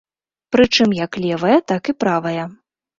Прычым 0.55 0.97
як 1.03 1.21
левая, 1.27 1.59
так 1.73 1.83
і 1.95 1.99
правая. 2.05 2.43